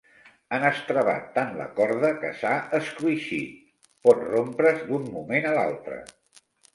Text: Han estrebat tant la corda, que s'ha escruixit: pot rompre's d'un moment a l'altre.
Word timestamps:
Han 0.55 0.63
estrebat 0.67 1.25
tant 1.33 1.49
la 1.57 1.67
corda, 1.79 2.09
que 2.23 2.31
s'ha 2.39 2.53
escruixit: 2.77 3.59
pot 4.07 4.23
rompre's 4.31 4.81
d'un 4.89 5.05
moment 5.19 5.47
a 5.51 5.53
l'altre. 5.59 5.99